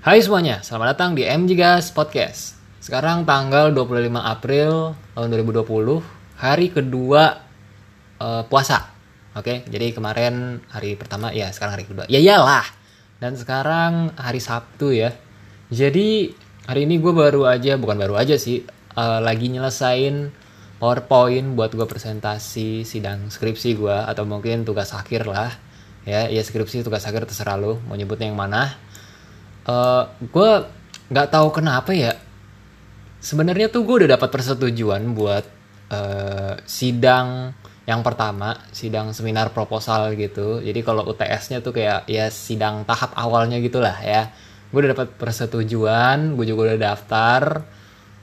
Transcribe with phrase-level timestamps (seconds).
[0.00, 2.56] Hai semuanya, selamat datang di MG Gas Podcast.
[2.80, 6.00] Sekarang tanggal 25 April tahun 2020,
[6.40, 7.36] hari kedua
[8.16, 8.96] eh, puasa.
[9.36, 12.08] Oke, jadi kemarin hari pertama ya, sekarang hari kedua.
[12.08, 12.64] Ya iyalah.
[13.20, 15.12] Dan sekarang hari Sabtu ya.
[15.68, 16.32] Jadi
[16.64, 18.64] hari ini gue baru aja, bukan baru aja sih,
[18.96, 20.32] eh, lagi nyelesain
[20.80, 25.52] PowerPoint buat gue presentasi sidang skripsi gue atau mungkin tugas akhir lah.
[26.08, 28.80] Ya, ya skripsi tugas akhir terserah lo mau nyebutnya yang mana
[29.70, 30.50] uh, gue
[31.10, 32.14] nggak tahu kenapa ya.
[33.20, 35.44] Sebenarnya tuh gue udah dapat persetujuan buat
[35.92, 37.52] uh, sidang
[37.84, 40.64] yang pertama sidang seminar proposal gitu.
[40.64, 44.32] Jadi kalau UTS-nya tuh kayak ya sidang tahap awalnya gitulah ya.
[44.70, 47.42] Gue udah dapat persetujuan gue juga udah daftar.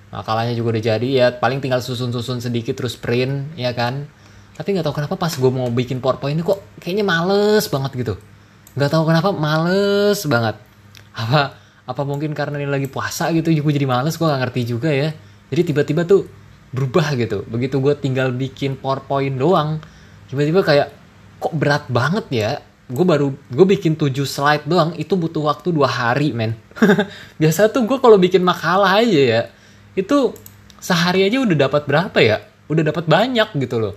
[0.07, 1.27] Makalahnya juga udah jadi ya.
[1.35, 4.09] Paling tinggal susun-susun sedikit terus print ya kan.
[4.57, 8.15] Tapi nggak tahu kenapa pas gue mau bikin powerpoint ini kok kayaknya males banget gitu.
[8.73, 10.66] Nggak tahu kenapa males banget
[11.17, 11.57] apa
[11.87, 15.09] apa mungkin karena ini lagi puasa gitu gue jadi males gue gak ngerti juga ya.
[15.47, 16.27] Jadi tiba-tiba tuh
[16.75, 17.47] berubah gitu.
[17.47, 19.81] Begitu gue tinggal bikin powerpoint doang
[20.27, 20.87] tiba-tiba kayak
[21.41, 22.51] kok berat banget ya?
[22.87, 26.53] Gue baru gue bikin 7 slide doang itu butuh waktu dua hari men.
[27.41, 29.41] Biasa tuh gue kalau bikin makalah aja ya
[29.97, 30.35] itu
[30.77, 32.37] sehari aja udah dapat berapa ya?
[32.67, 33.95] Udah dapat banyak gitu loh.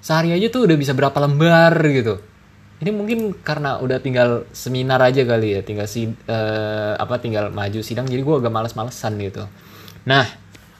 [0.00, 2.37] Sehari aja tuh udah bisa berapa lembar gitu
[2.78, 7.82] ini mungkin karena udah tinggal seminar aja kali ya tinggal si uh, apa tinggal maju
[7.82, 9.42] sidang jadi gue agak males-malesan gitu.
[10.06, 10.26] Nah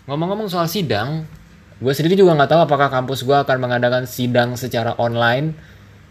[0.06, 1.27] ngomong-ngomong soal sidang
[1.78, 5.55] gue sendiri juga nggak tahu apakah kampus gue akan mengadakan sidang secara online.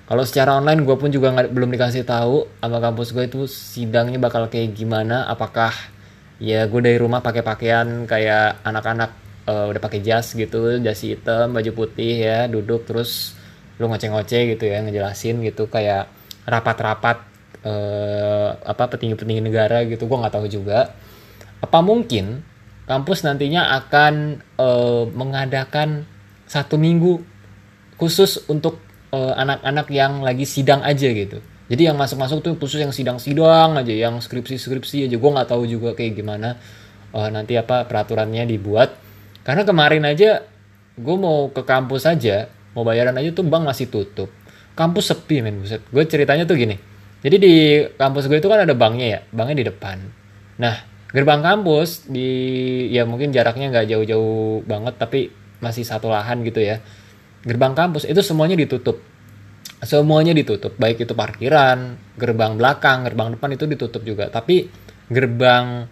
[0.07, 4.15] Kalau secara online gue pun juga gak, belum dikasih tahu sama kampus gue itu sidangnya
[4.15, 5.75] bakal kayak gimana apakah
[6.39, 9.11] ya gue dari rumah pakai pakaian kayak anak-anak
[9.47, 13.36] uh, udah pakai jas gitu jas hitam baju putih ya duduk terus
[13.77, 16.09] lu ngoceh-ngoceh gitu ya ngejelasin gitu kayak
[16.49, 17.21] rapat-rapat
[17.61, 20.93] eh, apa petinggi-petinggi negara gitu gue nggak tahu juga.
[21.61, 22.45] Apa mungkin
[22.89, 26.09] kampus nantinya akan eh, mengadakan
[26.47, 27.21] satu minggu
[28.01, 28.81] khusus untuk
[29.13, 31.37] eh, anak-anak yang lagi sidang aja gitu?
[31.67, 35.15] Jadi yang masuk-masuk tuh khusus yang sidang-sidang aja yang skripsi-skripsi aja.
[35.19, 36.55] Gue nggak tahu juga kayak gimana
[37.11, 38.95] uh, nanti apa peraturannya dibuat.
[39.43, 40.47] Karena kemarin aja
[40.95, 44.29] gue mau ke kampus aja mau bayaran aja tuh bank masih tutup.
[44.77, 45.81] Kampus sepi men buset.
[45.89, 46.77] Gue ceritanya tuh gini.
[47.25, 47.53] Jadi di
[47.97, 49.97] kampus gue itu kan ada banknya ya banknya di depan.
[50.61, 52.29] Nah gerbang kampus di
[52.93, 56.77] ya mungkin jaraknya nggak jauh-jauh banget tapi masih satu lahan gitu ya.
[57.41, 59.01] Gerbang kampus itu semuanya ditutup.
[59.81, 60.77] Semuanya ditutup.
[60.77, 64.29] Baik itu parkiran gerbang belakang gerbang depan itu ditutup juga.
[64.29, 64.69] Tapi
[65.09, 65.89] gerbang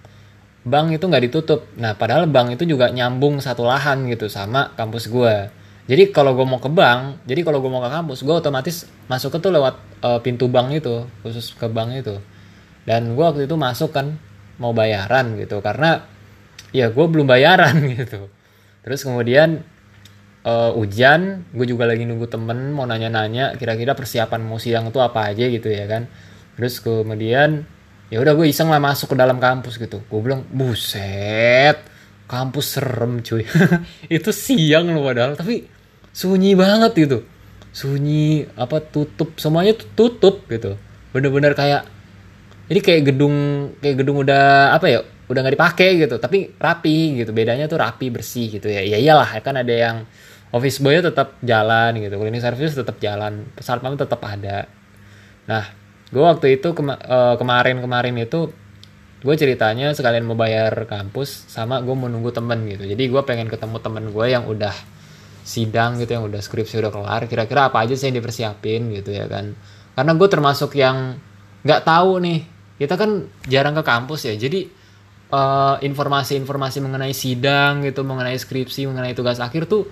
[0.62, 1.66] bank itu nggak ditutup.
[1.82, 6.46] Nah padahal bank itu juga nyambung satu lahan gitu sama kampus gue jadi kalau gue
[6.50, 9.78] mau ke bank jadi kalau gue mau ke kampus gue otomatis masuk ke tuh lewat
[10.02, 12.18] uh, pintu bank itu khusus ke bank itu.
[12.86, 14.18] Dan gue waktu itu masuk kan
[14.58, 16.06] mau bayaran gitu karena
[16.74, 18.30] ya gue belum bayaran gitu.
[18.82, 19.62] Terus kemudian
[20.42, 25.30] uh, hujan gue juga lagi nunggu temen mau nanya-nanya kira-kira persiapan mau sidang itu apa
[25.30, 26.10] aja gitu ya kan.
[26.58, 27.62] Terus kemudian
[28.10, 30.02] ya udah gue iseng lah masuk ke dalam kampus gitu.
[30.10, 31.78] Gue bilang buset
[32.26, 33.46] kampus serem cuy.
[34.18, 35.75] Itu siang loh padahal tapi
[36.16, 37.28] sunyi banget gitu.
[37.76, 40.80] Sunyi apa tutup semuanya tutup gitu.
[41.12, 41.84] Bener-bener kayak
[42.72, 43.36] ini kayak gedung
[43.84, 47.36] kayak gedung udah apa ya udah nggak dipakai gitu tapi rapi gitu.
[47.36, 48.80] Bedanya tuh rapi bersih gitu ya.
[48.80, 50.08] Ya iyalah kan ada yang
[50.56, 54.72] office boy tetap jalan gitu cleaning service tetap jalan satpam tetap ada.
[55.52, 55.68] Nah
[56.16, 58.56] gue waktu itu kema uh, kemarin kemarin itu
[59.20, 62.88] gue ceritanya sekalian mau bayar kampus sama gue mau nunggu temen gitu.
[62.88, 64.95] Jadi gue pengen ketemu temen gue yang udah
[65.46, 69.30] sidang gitu yang udah skripsi udah kelar kira-kira apa aja sih yang dipersiapin gitu ya
[69.30, 69.54] kan.
[69.94, 71.22] Karena gue termasuk yang
[71.62, 72.40] nggak tahu nih
[72.82, 74.68] kita kan jarang ke kampus ya jadi
[75.30, 79.86] uh, informasi-informasi mengenai sidang gitu mengenai skripsi mengenai tugas akhir tuh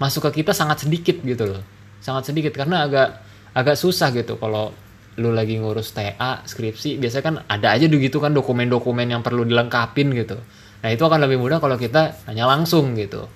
[0.00, 1.62] masuk ke kita sangat sedikit gitu loh.
[1.98, 3.20] Sangat sedikit karena agak
[3.52, 4.70] agak susah gitu kalau
[5.18, 10.14] lu lagi ngurus TA skripsi biasanya kan ada aja gitu kan dokumen-dokumen yang perlu dilengkapin
[10.14, 10.38] gitu.
[10.80, 13.26] Nah itu akan lebih mudah kalau kita hanya langsung gitu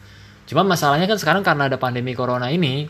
[0.45, 2.85] Cuma masalahnya kan sekarang karena ada pandemi corona ini,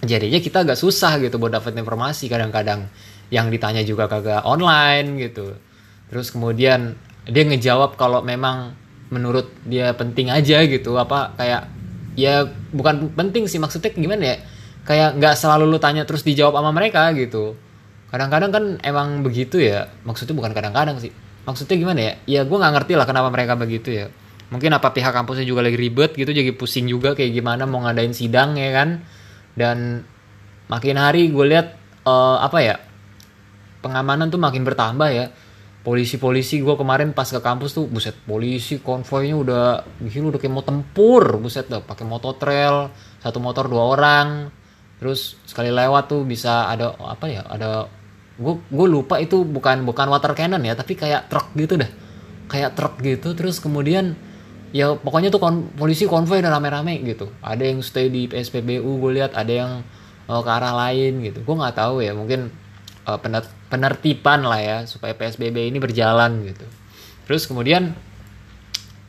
[0.00, 2.32] jadinya kita agak susah gitu buat dapat informasi.
[2.32, 2.88] Kadang-kadang
[3.28, 5.56] yang ditanya juga kagak online gitu.
[6.08, 6.96] Terus kemudian
[7.28, 8.72] dia ngejawab kalau memang
[9.12, 10.96] menurut dia penting aja gitu.
[10.96, 11.68] Apa kayak
[12.16, 14.36] ya bukan penting sih maksudnya gimana ya?
[14.82, 17.54] Kayak nggak selalu lu tanya terus dijawab sama mereka gitu.
[18.08, 19.92] Kadang-kadang kan emang begitu ya.
[20.08, 21.12] Maksudnya bukan kadang-kadang sih.
[21.44, 22.12] Maksudnya gimana ya?
[22.24, 24.08] Ya gue nggak ngerti lah kenapa mereka begitu ya
[24.52, 28.12] mungkin apa pihak kampusnya juga lagi ribet gitu jadi pusing juga kayak gimana mau ngadain
[28.12, 29.00] sidang ya kan?
[29.56, 30.04] Dan
[30.68, 31.72] makin hari gue lihat
[32.04, 32.76] uh, apa ya
[33.80, 35.32] pengamanan tuh makin bertambah ya.
[35.82, 39.64] Polisi-polisi gue kemarin pas ke kampus tuh buset polisi konvoynya udah
[40.06, 44.52] gila udah kayak mau tempur buset dah pakai motor trail satu motor dua orang.
[45.00, 47.90] Terus sekali lewat tuh bisa ada apa ya ada
[48.38, 51.90] gue gue lupa itu bukan bukan water cannon ya tapi kayak truk gitu dah.
[52.46, 54.14] Kayak truk gitu terus kemudian
[54.72, 57.28] ya pokoknya tuh kon, polisi konvoy udah rame-rame gitu.
[57.44, 59.36] Ada yang stay di PSPBU gue lihat.
[59.36, 59.70] Ada yang
[60.26, 61.44] uh, ke arah lain gitu.
[61.44, 62.48] Gue nggak tahu ya mungkin
[63.06, 63.18] uh,
[63.68, 66.66] penertiban lah ya supaya PSBB ini berjalan gitu.
[67.28, 67.92] Terus kemudian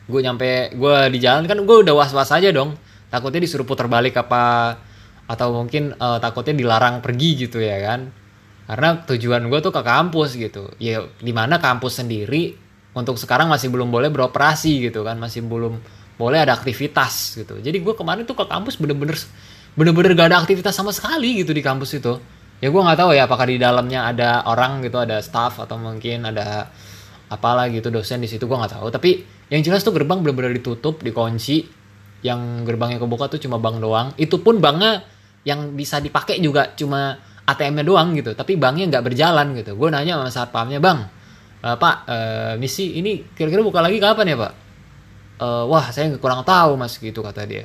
[0.04, 2.76] gue nyampe gue di jalan kan gue udah was was aja dong.
[3.08, 4.76] Takutnya disuruh putar balik apa
[5.24, 8.12] atau mungkin uh, takutnya dilarang pergi gitu ya kan.
[8.64, 10.72] Karena tujuan gue tuh ke kampus gitu.
[10.76, 12.63] Ya di mana kampus sendiri
[12.94, 15.82] untuk sekarang masih belum boleh beroperasi gitu kan masih belum
[16.14, 17.58] boleh ada aktivitas gitu.
[17.58, 19.18] Jadi gue kemarin tuh ke kampus bener-bener
[19.74, 22.14] bener-bener gak ada aktivitas sama sekali gitu di kampus itu.
[22.62, 26.30] Ya gue nggak tahu ya apakah di dalamnya ada orang gitu ada staff atau mungkin
[26.30, 26.70] ada
[27.26, 28.86] apalah gitu dosen di situ gue nggak tahu.
[28.94, 29.10] Tapi
[29.50, 31.82] yang jelas tuh gerbang benar-benar ditutup dikunci.
[32.24, 34.16] Yang gerbangnya kebuka tuh cuma bank doang.
[34.16, 35.04] Itu pun banknya
[35.44, 38.32] yang bisa dipakai juga cuma ATM-nya doang gitu.
[38.32, 39.76] Tapi banknya nggak berjalan gitu.
[39.76, 41.23] Gue nanya sama satpamnya bang
[41.64, 44.52] uh, pak uh, misi ini kira-kira buka lagi kapan ya pak?
[45.40, 47.64] Uh, wah saya kurang tahu mas gitu kata dia.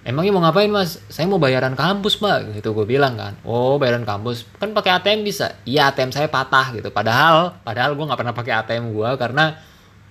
[0.00, 0.96] Emangnya mau ngapain mas?
[1.12, 3.36] Saya mau bayaran kampus pak gitu gue bilang kan.
[3.44, 4.48] Oh bayaran kampus.
[4.56, 5.60] Kan pakai ATM bisa.
[5.68, 6.88] Iya ATM saya patah gitu.
[6.88, 9.60] Padahal padahal gue nggak pernah pakai ATM gue karena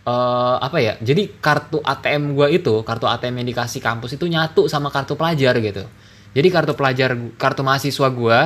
[0.06, 4.70] uh, apa ya jadi kartu ATM gue itu kartu ATM yang dikasih kampus itu nyatu
[4.70, 5.84] sama kartu pelajar gitu.
[6.30, 8.40] Jadi kartu pelajar kartu mahasiswa gue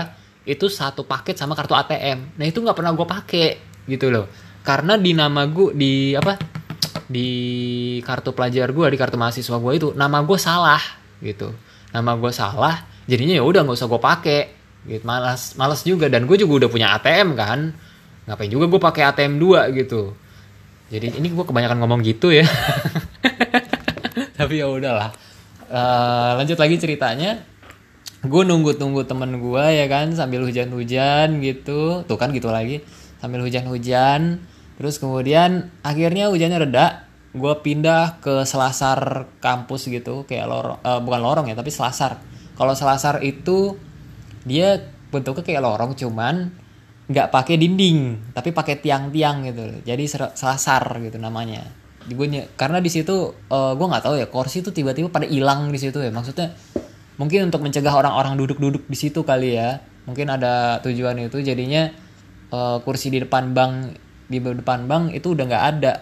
[0.43, 3.49] itu satu paket sama kartu ATM nah itu nggak pernah gue pakai
[3.87, 4.27] gitu loh
[4.63, 6.39] karena di nama gue di apa
[7.11, 7.29] di
[7.99, 10.81] kartu pelajar gue di kartu mahasiswa gue itu nama gue salah
[11.19, 11.51] gitu.
[11.91, 14.41] Nama gue salah jadinya ya udah nggak usah gue pakai
[14.87, 15.03] gitu.
[15.03, 16.07] Malas malas juga.
[16.07, 17.59] Dan gue juga udah punya ATM kan.
[18.23, 20.15] Ngapain juga gue pakai ATM 2 gitu.
[20.87, 22.47] Jadi ini gue kebanyakan ngomong gitu ya.
[24.39, 25.11] Tapi ya udahlah.
[25.67, 27.43] Uh, lanjut lagi ceritanya.
[28.23, 32.07] Gue nunggu-tunggu temen gue ya kan sambil hujan-hujan gitu.
[32.07, 32.79] Tuh kan gitu lagi.
[33.19, 37.03] Sambil hujan-hujan terus kemudian akhirnya hujannya reda
[37.33, 42.21] gue pindah ke selasar kampus gitu kayak lorong uh, bukan lorong ya tapi selasar.
[42.53, 43.73] Kalau selasar itu
[44.45, 44.77] dia
[45.09, 46.53] bentuknya kayak lorong cuman
[47.09, 49.81] nggak pakai dinding tapi pakai tiang-tiang gitu.
[49.81, 50.03] Jadi
[50.37, 51.65] selasar gitu namanya.
[52.05, 55.81] Gue karena di situ uh, gue nggak tahu ya kursi itu tiba-tiba pada hilang di
[55.81, 56.13] situ ya.
[56.13, 56.53] Maksudnya
[57.17, 59.81] mungkin untuk mencegah orang-orang duduk-duduk di situ kali ya.
[60.05, 61.89] Mungkin ada tujuan itu jadinya
[62.53, 65.93] uh, kursi di depan bank di depan bank itu udah nggak ada.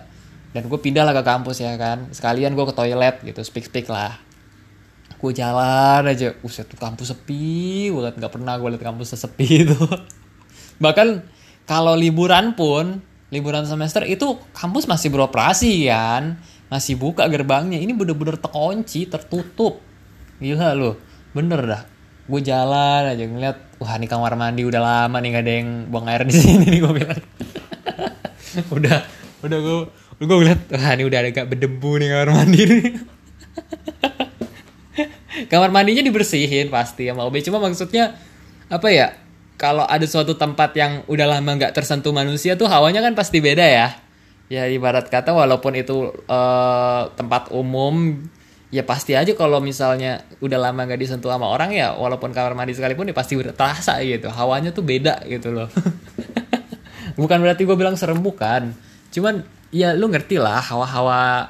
[0.52, 2.12] Dan gue pindah lah ke kampus ya kan.
[2.12, 4.20] Sekalian gue ke toilet gitu speak speak lah.
[5.16, 8.20] Gue jalan aja uset tuh kampus sepi banget.
[8.20, 9.80] Nggak pernah gue liat kampus sepi itu.
[10.82, 11.08] Bahkan
[11.64, 13.00] kalau liburan pun
[13.32, 16.36] liburan semester itu kampus masih beroperasi kan.
[16.68, 17.80] Masih buka gerbangnya.
[17.80, 19.80] Ini bener-bener terkunci tertutup.
[20.44, 21.00] Gila loh.
[21.32, 21.84] Bener dah.
[22.28, 26.06] Gue jalan aja ngeliat wah ini kamar mandi udah lama nih gak ada yang buang
[26.06, 27.22] air di sini nih gue bilang
[28.78, 28.98] udah
[29.42, 29.80] udah gue
[30.22, 32.84] gue ngeliat wah ini udah agak berdebu nih kamar mandi nih.
[35.52, 38.20] Kamar mandinya dibersihin pasti sama OB cuma maksudnya
[38.68, 39.16] apa ya
[39.56, 43.66] kalau ada suatu tempat yang udah lama nggak tersentuh manusia tuh hawanya kan pasti beda
[43.66, 43.88] ya.
[44.52, 48.20] Ya ibarat kata walaupun itu uh, tempat umum
[48.72, 52.76] ya pasti aja kalau misalnya udah lama nggak disentuh sama orang ya walaupun kamar mandi
[52.76, 54.28] sekalipun ya pasti terasa gitu.
[54.28, 55.72] Hawanya tuh beda gitu loh
[57.22, 58.74] bukan berarti gue bilang serem bukan.
[59.14, 61.48] Cuman ya lu ngerti lah hawa-hawa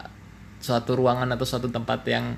[0.61, 2.35] suatu ruangan atau suatu tempat yang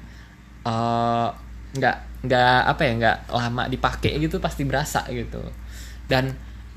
[0.64, 1.28] eh,
[1.74, 5.42] nggak uh, nggak apa ya nggak lama dipakai gitu pasti berasa gitu.
[6.06, 6.32] Dan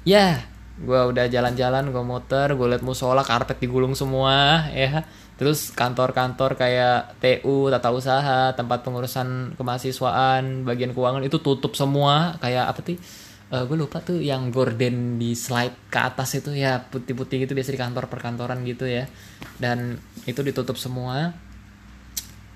[0.08, 0.40] ya
[0.76, 5.04] gue udah jalan-jalan gue muter gue liat musola karpet digulung semua ya.
[5.36, 12.40] Terus kantor-kantor kayak TU tata usaha tempat pengurusan kemahasiswaan bagian keuangan itu tutup semua.
[12.40, 12.96] Kayak apa sih
[13.50, 17.52] uh, eh, gue lupa tuh yang gorden di slide ke atas itu ya putih-putih gitu
[17.54, 19.06] biasa di kantor perkantoran gitu ya.
[19.58, 21.34] Dan itu ditutup semua.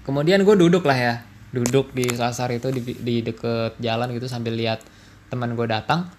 [0.02, 1.14] Kemudian gue duduk lah ya.
[1.50, 4.82] Duduk di sasar itu di, di deket jalan gitu sambil lihat
[5.30, 6.10] teman gue datang.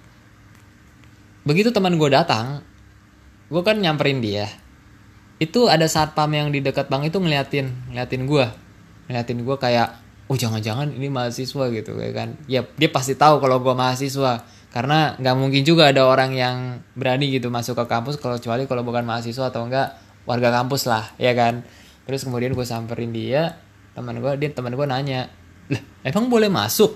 [1.43, 2.63] Begitu teman gue datang
[3.51, 4.47] gue kan nyamperin dia.
[5.41, 8.45] Itu ada satpam yang di dekat bank itu ngeliatin ngeliatin gue
[9.09, 9.89] ngeliatin gue kayak
[10.31, 12.29] oh jangan-jangan ini mahasiswa gitu kayak kan.
[12.47, 17.27] Ya dia pasti tahu kalau gue mahasiswa karena nggak mungkin juga ada orang yang berani
[17.27, 21.35] gitu masuk ke kampus kalau kecuali kalau bukan mahasiswa atau enggak warga kampus lah ya
[21.35, 21.67] kan?
[22.07, 23.59] Terus kemudian gue samperin dia
[23.91, 25.27] teman gue dia teman gue nanya
[25.67, 26.95] lah emang boleh masuk?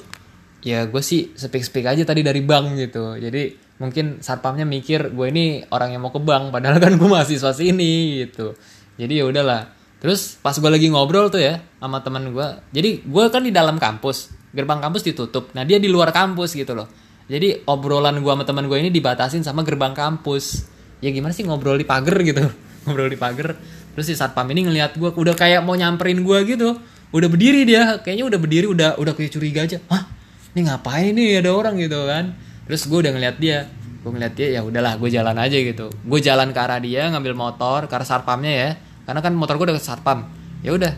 [0.64, 3.20] Ya gue sih speak speak aja tadi dari bank gitu.
[3.20, 7.52] Jadi mungkin satpamnya mikir gue ini orang yang mau ke bank padahal kan gue mahasiswa
[7.52, 8.56] sini gitu.
[8.96, 9.68] Jadi ya udahlah.
[10.00, 13.76] Terus pas gue lagi ngobrol tuh ya sama teman gue jadi gue kan di dalam
[13.76, 15.52] kampus gerbang kampus ditutup.
[15.52, 19.42] Nah dia di luar kampus gitu loh jadi obrolan gue sama teman gue ini dibatasin
[19.42, 20.70] sama gerbang kampus.
[21.02, 22.46] Ya gimana sih ngobrol di pagar gitu?
[22.86, 23.58] Ngobrol di pagar.
[23.98, 26.78] Terus si satpam ini ngelihat gue udah kayak mau nyamperin gue gitu.
[27.10, 27.98] Udah berdiri dia.
[27.98, 29.82] Kayaknya udah berdiri udah udah kayak curiga aja.
[29.90, 30.06] Hah?
[30.54, 31.42] Ini ngapain nih?
[31.42, 32.38] Ada orang gitu kan.
[32.70, 33.66] Terus gue udah ngeliat dia.
[34.06, 35.90] Gue ngeliat dia ya udahlah gue jalan aja gitu.
[36.06, 38.70] Gue jalan ke arah dia ngambil motor ke arah satpamnya ya.
[39.10, 40.30] Karena kan motor gue udah satpam.
[40.62, 40.94] Ya udah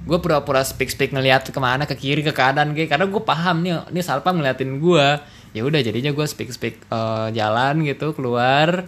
[0.00, 3.60] gue pura-pura speak speak ngeliat ke mana ke kiri ke kanan kayak karena gue paham
[3.60, 5.06] nih ini satpam ngeliatin gue
[5.50, 8.86] ya udah jadinya gue speak speak uh, jalan gitu keluar.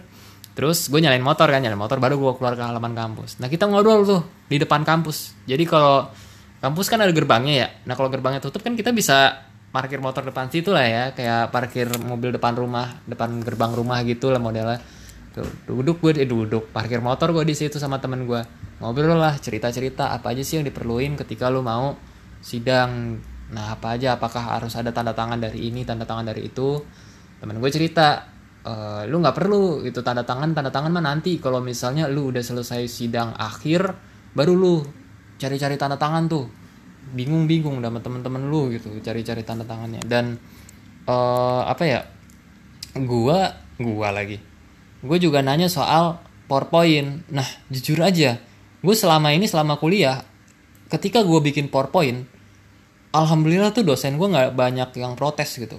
[0.53, 3.41] Terus gue nyalain motor kan nyalain motor baru gue keluar ke halaman kampus.
[3.41, 5.33] Nah kita ngobrol tuh di depan kampus.
[5.49, 6.05] Jadi kalau
[6.61, 7.67] kampus kan ada gerbangnya ya.
[7.89, 11.03] Nah kalau gerbangnya tutup kan kita bisa parkir motor depan situ lah ya.
[11.17, 14.77] Kayak parkir mobil depan rumah depan gerbang rumah gitu lah modelnya.
[15.33, 16.69] Tuh duduk gue eh, duduk.
[16.69, 18.41] Parkir motor gue di situ sama temen gue
[18.77, 21.95] ngobrol lah cerita cerita apa aja sih yang diperluin ketika lu mau
[22.43, 23.15] sidang
[23.53, 24.17] nah apa aja?
[24.17, 26.81] Apakah harus ada tanda tangan dari ini tanda tangan dari itu?
[27.37, 28.25] Temen gue cerita
[28.65, 28.73] e,
[29.07, 31.37] lu nggak perlu itu tanda tangan tanda tangan mah nanti.
[31.37, 33.93] Kalau misalnya lu udah selesai sidang akhir
[34.33, 34.75] baru lu
[35.37, 36.45] cari-cari tanda tangan tuh.
[37.13, 40.01] Bingung-bingung sama temen-temen lu gitu cari-cari tanda tangannya.
[40.01, 40.35] Dan
[41.05, 42.01] uh, apa ya?
[42.97, 44.41] Gua gua lagi.
[45.03, 46.17] Gue juga nanya soal
[46.49, 47.29] PowerPoint.
[47.29, 48.41] Nah jujur aja
[48.83, 50.27] gue selama ini selama kuliah
[50.91, 52.27] ketika gue bikin PowerPoint
[53.13, 55.77] alhamdulillah tuh dosen gue nggak banyak yang protes gitu.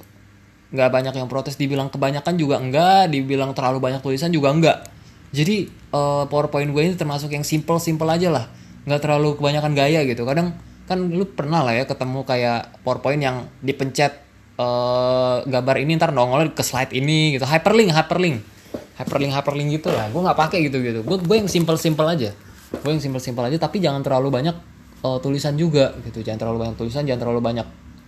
[0.70, 4.86] Nggak banyak yang protes dibilang kebanyakan juga enggak dibilang terlalu banyak tulisan juga enggak.
[5.34, 8.46] Jadi uh, PowerPoint gue ini termasuk yang simple simple aja lah.
[8.86, 10.22] Nggak terlalu kebanyakan gaya gitu.
[10.22, 10.54] Kadang
[10.86, 14.14] kan lu pernah lah ya ketemu kayak PowerPoint yang dipencet
[14.62, 17.44] uh, gambar ini ntar nongol ke slide ini gitu.
[17.50, 18.46] Hyperlink hyperlink.
[18.94, 20.06] Hyperlink hyperlink gitu lah.
[20.14, 22.30] Gue nggak pakai gitu gitu gue gue yang simple simple aja.
[22.82, 24.73] Gue yang simple simple aja tapi jangan terlalu banyak
[25.04, 26.24] uh, tulisan juga gitu.
[26.24, 27.66] Jangan terlalu banyak tulisan jangan terlalu banyak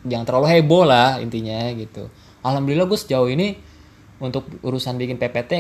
[0.09, 2.09] jangan terlalu heboh lah intinya gitu.
[2.41, 3.53] Alhamdulillah gue sejauh ini
[4.23, 5.53] untuk urusan bikin PPT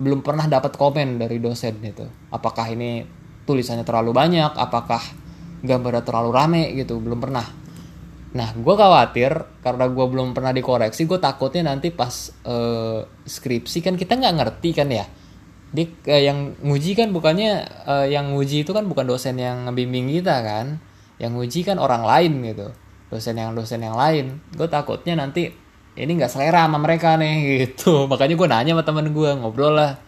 [0.00, 2.08] belum pernah dapat komen dari dosen gitu.
[2.32, 3.04] Apakah ini
[3.44, 5.02] tulisannya terlalu banyak apakah
[5.60, 7.44] gambarnya terlalu rame gitu belum pernah.
[8.30, 13.98] Nah gue khawatir karena gue belum pernah dikoreksi gue takutnya nanti pas uh, skripsi kan
[13.98, 15.04] kita nggak ngerti kan ya
[15.70, 20.10] di uh, yang nguji kan bukannya uh, yang nguji itu kan bukan dosen yang ngebimbing
[20.10, 20.82] kita kan.
[21.20, 22.68] Yang nguji kan orang lain gitu.
[23.10, 24.42] Dosen yang dosen yang lain.
[24.54, 25.50] Gue takutnya nanti
[25.98, 27.34] ini nggak selera sama mereka nih
[27.66, 28.10] gitu.
[28.10, 29.98] Makanya gue nanya sama temen gue ngobrol lah.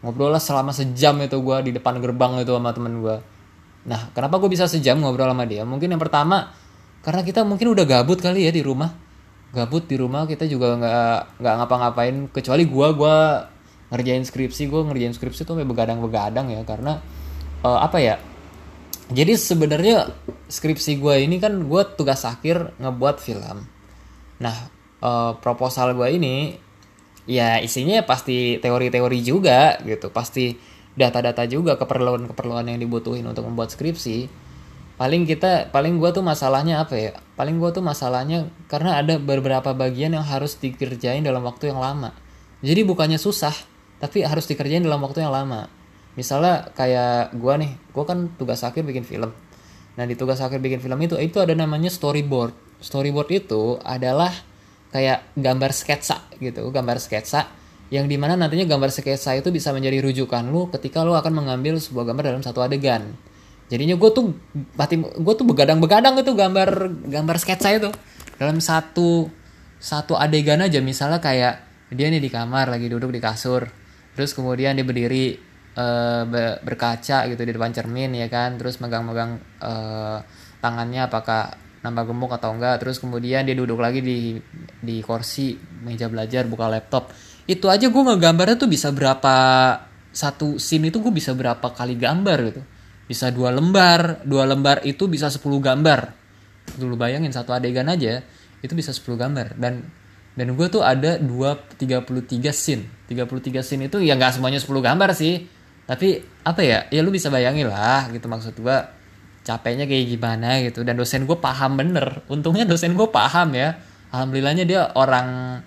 [0.00, 3.16] Ngobrol lah selama sejam itu gue di depan gerbang itu sama temen gue
[3.80, 5.64] Nah, kenapa gue bisa sejam ngobrol sama dia?
[5.64, 6.52] Mungkin yang pertama
[7.00, 8.92] karena kita mungkin udah gabut kali ya di rumah.
[9.56, 13.16] Gabut di rumah kita juga nggak nggak ngapa-ngapain kecuali gue gue
[13.90, 17.02] ngerjain skripsi gue ngerjain skripsi tuh begadang-begadang ya karena
[17.66, 18.16] uh, apa ya?
[19.10, 20.14] Jadi sebenarnya
[20.46, 23.66] skripsi gue ini kan gue tugas akhir ngebuat film.
[24.38, 24.56] Nah,
[25.02, 26.54] uh, proposal gue ini
[27.26, 30.54] ya isinya pasti teori-teori juga gitu, pasti
[30.94, 34.30] data-data juga keperluan-keperluan yang dibutuhin untuk membuat skripsi
[35.00, 39.72] paling kita paling gue tuh masalahnya apa ya paling gue tuh masalahnya karena ada beberapa
[39.72, 42.12] bagian yang harus dikerjain dalam waktu yang lama
[42.60, 43.56] jadi bukannya susah
[44.00, 45.68] tapi harus dikerjain dalam waktu yang lama.
[46.16, 49.30] Misalnya kayak gue nih gue kan tugas akhir bikin film.
[49.94, 52.80] Nah di tugas akhir bikin film itu itu ada namanya storyboard.
[52.80, 54.32] Storyboard itu adalah
[54.90, 57.46] kayak gambar sketsa gitu gambar sketsa
[57.94, 61.78] yang di mana nantinya gambar sketsa itu bisa menjadi rujukan lu ketika lu akan mengambil
[61.78, 63.14] sebuah gambar dalam satu adegan.
[63.70, 64.34] Jadinya gue tuh
[64.74, 67.90] pasti gue tuh begadang-begadang itu gambar gambar sketsa itu.
[68.38, 69.30] Dalam satu
[69.78, 73.79] satu adegan aja misalnya kayak dia nih di kamar lagi duduk di kasur
[74.20, 75.32] terus kemudian dia berdiri
[75.80, 76.28] uh,
[76.60, 78.60] berkaca gitu di depan cermin ya kan?
[78.60, 80.20] Terus megang-megang uh,
[80.60, 82.84] tangannya apakah nambah gemuk atau enggak.
[82.84, 84.36] Terus kemudian dia duduk lagi di
[84.84, 85.56] di kursi
[85.88, 87.08] meja belajar buka laptop.
[87.48, 89.36] Itu aja gue ngegambarnya tuh bisa berapa
[90.12, 92.62] satu scene itu gue bisa berapa kali gambar gitu.
[93.08, 96.00] Bisa dua lembar dua lembar itu bisa 10 gambar.
[96.76, 98.20] Dulu bayangin satu adegan aja
[98.60, 99.56] itu bisa 10 gambar.
[99.56, 99.82] Dan
[100.40, 102.88] dan gue tuh ada dua tiga puluh tiga scene.
[103.04, 105.44] tiga puluh tiga scene itu ya nggak semuanya 10 gambar sih.
[105.84, 108.76] Tapi apa ya ya lu bisa bayangin lah gitu maksud gue
[109.44, 110.80] capeknya kayak gimana gitu.
[110.80, 112.24] Dan dosen gue paham bener.
[112.32, 113.76] Untungnya dosen gue paham ya.
[114.16, 115.60] Alhamdulillahnya dia orang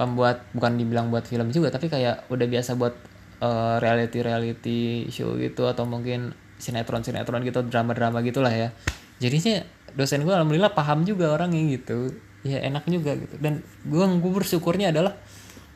[0.00, 2.96] pembuat bukan dibilang buat film juga tapi kayak udah biasa buat
[3.44, 4.80] uh, reality reality
[5.12, 8.72] show gitu atau mungkin sinetron sinetron gitu drama drama gitulah ya.
[9.20, 9.60] Jadinya
[9.92, 12.08] dosen gue alhamdulillah paham juga orangnya gitu
[12.44, 13.34] ya enak juga gitu.
[13.40, 15.16] Dan gue gue bersyukurnya adalah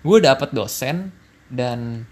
[0.05, 1.11] gue dapet dosen
[1.49, 2.05] dan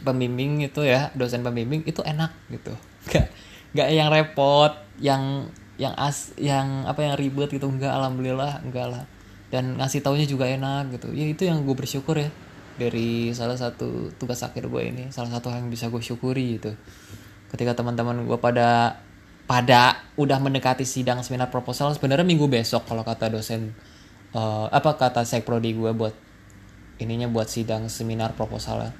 [0.00, 2.72] pembimbing itu ya dosen pembimbing itu enak gitu.
[3.12, 3.28] Gak
[3.74, 4.70] gak yang repot
[5.02, 7.66] yang yang as yang apa yang ribet gitu.
[7.66, 9.02] Enggak alhamdulillah enggak lah.
[9.50, 11.10] Dan ngasih taunya juga enak gitu.
[11.10, 12.30] Ya itu yang gue bersyukur ya
[12.74, 16.78] dari salah satu tugas akhir gue ini salah satu yang bisa gue syukuri gitu.
[17.50, 19.02] Ketika teman-teman gue pada
[19.44, 23.76] pada udah mendekati sidang seminar proposal sebenarnya minggu besok kalau kata dosen
[24.32, 26.14] uh, apa kata sekprodi gue buat
[26.98, 28.90] ininya buat sidang seminar proposal.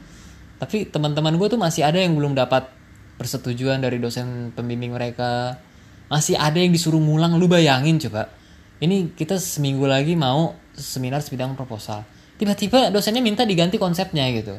[0.58, 2.70] Tapi teman-teman gue tuh masih ada yang belum dapat
[3.18, 5.58] persetujuan dari dosen pembimbing mereka.
[6.10, 8.30] Masih ada yang disuruh ngulang lu bayangin coba.
[8.82, 12.02] Ini kita seminggu lagi mau seminar sebidang proposal.
[12.34, 14.58] Tiba-tiba dosennya minta diganti konsepnya gitu.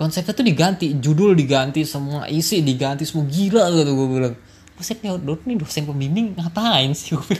[0.00, 4.34] Konsepnya tuh diganti judul diganti semua isi diganti semua gila gitu gue bilang
[4.80, 7.12] konsepnya nih dosen pembimbing ngapain sih?
[7.12, 7.36] Gue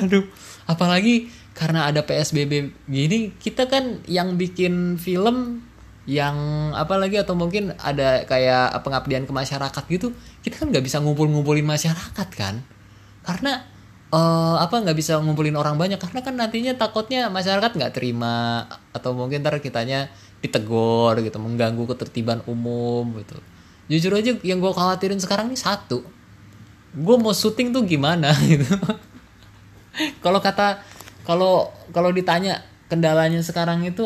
[0.00, 0.24] aduh
[0.66, 5.62] apalagi karena ada PSBB gini kita kan yang bikin film
[6.04, 6.36] yang
[6.74, 11.64] apa lagi atau mungkin ada kayak pengabdian ke masyarakat gitu kita kan nggak bisa ngumpul-ngumpulin
[11.64, 12.64] masyarakat kan?
[13.24, 13.64] Karena
[14.12, 19.16] uh, apa nggak bisa ngumpulin orang banyak karena kan nantinya takutnya masyarakat nggak terima atau
[19.16, 20.12] mungkin ntar kitanya
[20.44, 23.40] ditegur gitu mengganggu ketertiban umum gitu
[23.90, 26.04] jujur aja yang gue khawatirin sekarang ini satu.
[26.94, 28.74] Gue mau syuting tuh gimana gitu.
[30.22, 30.82] Kalau kata
[31.24, 34.04] kalau kalau ditanya kendalanya sekarang itu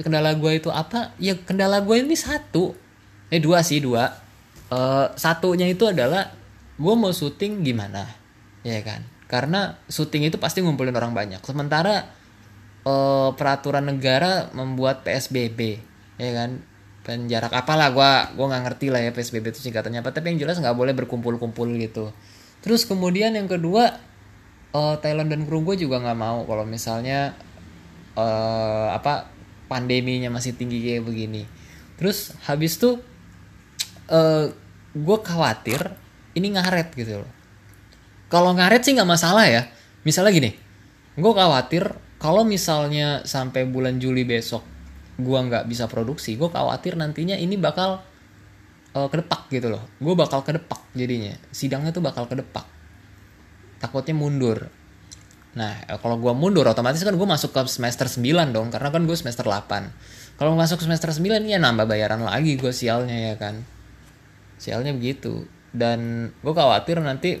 [0.00, 1.14] kendala gue itu apa?
[1.20, 2.74] Ya kendala gue ini satu.
[3.30, 4.10] Eh dua sih dua.
[4.70, 6.30] Uh, satunya itu adalah
[6.78, 8.06] gue mau syuting gimana
[8.62, 9.02] ya kan?
[9.30, 11.42] Karena syuting itu pasti ngumpulin orang banyak.
[11.42, 12.06] Sementara
[12.84, 15.80] uh, peraturan negara membuat psbb
[16.20, 16.60] ya kan
[17.10, 20.14] penjarak apalah gue gue nggak ngerti lah ya psbb itu singkatannya apa.
[20.14, 22.14] Tapi yang jelas nggak boleh berkumpul-kumpul gitu.
[22.62, 23.98] Terus kemudian yang kedua
[24.70, 27.34] uh, Thailand dan kru gue juga nggak mau kalau misalnya
[28.14, 29.26] uh, apa
[29.66, 31.42] pandeminya masih tinggi kayak begini.
[31.98, 33.02] Terus habis tuh
[34.08, 34.46] uh, eh,
[34.94, 35.82] gue khawatir
[36.38, 37.30] ini ngaret gitu loh.
[38.30, 39.66] Kalau ngaret sih nggak masalah ya.
[40.06, 40.70] Misalnya gini
[41.18, 41.84] gue khawatir
[42.22, 44.62] kalau misalnya sampai bulan Juli besok
[45.20, 48.00] gue nggak bisa produksi gue khawatir nantinya ini bakal
[48.94, 49.82] uh, kedepak gitu loh.
[50.02, 51.34] Gue bakal kedepak jadinya.
[51.54, 52.66] Sidangnya tuh bakal kedepak.
[53.78, 54.68] Takutnya mundur.
[55.56, 59.16] Nah kalau gue mundur otomatis kan gue masuk ke semester 9 dong karena kan gue
[59.18, 63.60] semester 8 kalau masuk semester 9 ya nambah bayaran lagi gue sialnya ya kan?
[64.56, 65.44] Sialnya begitu.
[65.70, 67.38] Dan gue khawatir nanti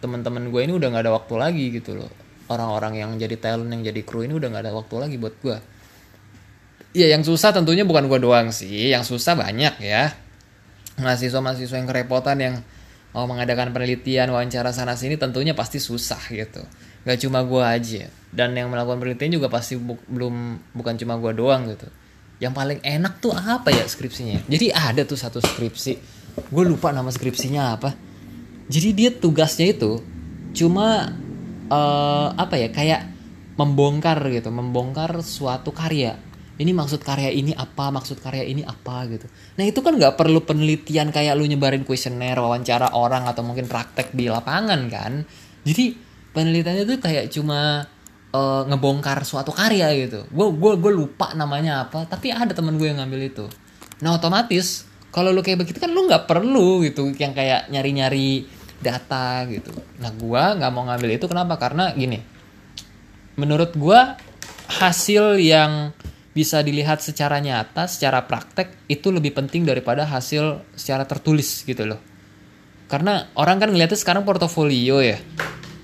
[0.00, 2.08] teman-teman gue ini udah nggak ada waktu lagi gitu loh.
[2.46, 5.56] Orang-orang yang jadi talent yang jadi kru ini udah nggak ada waktu lagi buat gue
[6.96, 8.88] ya yang susah tentunya bukan gue doang sih.
[8.88, 10.16] Yang susah banyak ya.
[10.96, 12.54] Mahasiswa-mahasiswa yang kerepotan yang
[13.12, 16.64] mau mengadakan penelitian wawancara sana sini tentunya pasti susah gitu.
[17.04, 18.08] Gak cuma gue aja.
[18.32, 21.88] Dan yang melakukan penelitian juga pasti bu belum bukan cuma gue doang gitu.
[22.40, 24.48] Yang paling enak tuh apa ya skripsinya?
[24.48, 25.92] Jadi ada tuh satu skripsi.
[26.48, 27.92] Gue lupa nama skripsinya apa.
[28.66, 30.00] Jadi dia tugasnya itu
[30.56, 31.12] cuma
[31.68, 33.12] uh, apa ya kayak
[33.56, 36.20] membongkar gitu membongkar suatu karya
[36.56, 37.92] ini maksud karya ini apa?
[37.92, 39.04] Maksud karya ini apa?
[39.04, 39.28] Gitu.
[39.60, 44.16] Nah itu kan nggak perlu penelitian kayak lu nyebarin kuesioner wawancara orang atau mungkin praktek
[44.16, 45.12] di lapangan kan?
[45.66, 45.92] Jadi
[46.32, 47.84] penelitiannya tuh kayak cuma
[48.32, 50.24] uh, ngebongkar suatu karya gitu.
[50.32, 53.46] Gue gue gue lupa namanya apa tapi ada temen gue yang ngambil itu.
[54.00, 58.28] Nah otomatis kalau lu kayak begitu kan lu nggak perlu gitu yang kayak nyari nyari
[58.80, 59.76] data gitu.
[60.00, 61.60] Nah gue nggak mau ngambil itu kenapa?
[61.60, 62.36] Karena gini
[63.36, 64.00] menurut gue
[64.66, 65.92] hasil yang
[66.36, 71.96] bisa dilihat secara nyata, secara praktek itu lebih penting daripada hasil secara tertulis gitu loh.
[72.92, 75.16] Karena orang kan ngeliatnya sekarang portofolio ya.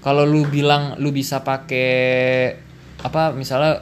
[0.04, 2.52] Kalau lu bilang lu bisa pakai
[3.00, 3.80] apa misalnya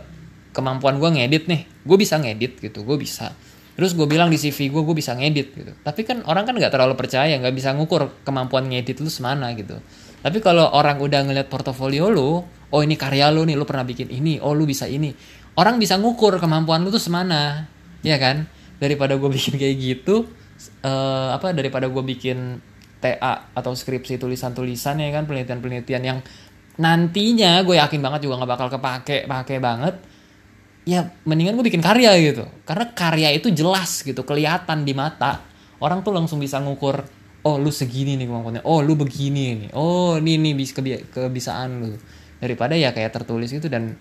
[0.54, 3.35] kemampuan gue ngedit nih, gue bisa ngedit gitu, gue bisa.
[3.74, 5.72] Terus gue bilang di CV gue gue bisa ngedit gitu.
[5.83, 9.74] Tapi kan orang kan nggak terlalu percaya, nggak bisa ngukur kemampuan ngedit lu semana gitu.
[10.22, 14.12] Tapi kalau orang udah ngeliat portofolio lu, oh ini karya lu nih, lu pernah bikin
[14.12, 17.68] ini, oh lu bisa ini orang bisa ngukur kemampuan lu tuh semana
[18.01, 18.49] ya kan?
[18.81, 20.25] Daripada gue bikin kayak gitu
[20.81, 22.57] uh, apa daripada gue bikin
[23.01, 25.29] TA atau skripsi tulisan-tulisan ya kan?
[25.29, 26.18] Penelitian-penelitian yang
[26.81, 30.01] nantinya gue yakin banget juga nggak bakal kepake pakai banget.
[30.88, 32.49] Ya mendingan gue bikin karya gitu.
[32.64, 35.44] Karena karya itu jelas gitu kelihatan di mata.
[35.77, 37.05] Orang tuh langsung bisa ngukur
[37.44, 38.62] oh lu segini nih kemampuannya.
[38.64, 39.70] Oh lu begini nih.
[39.77, 42.01] Oh ini nih bis kebiasaan lu.
[42.40, 44.01] Daripada ya kayak tertulis gitu dan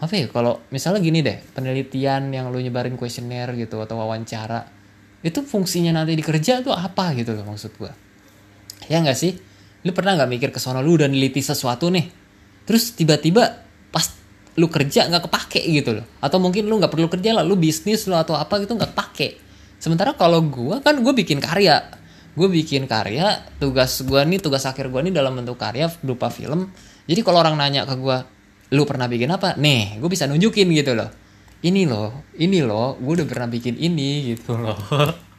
[0.00, 4.64] apa ya kalau misalnya gini deh penelitian yang lu nyebarin kuesioner gitu atau wawancara
[5.20, 7.92] itu fungsinya nanti di kerja tuh apa gitu loh maksud gua.
[8.88, 9.36] Ya nggak sih?
[9.84, 12.08] Lu pernah nggak mikir ke sono lu udah neliti sesuatu nih
[12.64, 13.60] terus tiba-tiba
[13.92, 14.06] pas
[14.56, 16.06] lu kerja nggak kepake gitu loh.
[16.24, 19.28] Atau mungkin lu nggak perlu kerja lah lu bisnis lo atau apa gitu nggak kepake.
[19.76, 21.92] Sementara kalau gue kan gue bikin karya.
[22.32, 26.72] Gue bikin karya tugas gue nih tugas akhir gue nih dalam bentuk karya berupa film.
[27.04, 28.39] Jadi kalau orang nanya ke gue
[28.70, 29.58] lu pernah bikin apa?
[29.58, 31.10] Nih gue bisa nunjukin gitu loh.
[31.60, 34.78] Ini loh ini loh gue udah pernah bikin ini gitu loh.